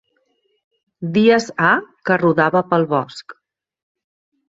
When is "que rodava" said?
2.09-2.65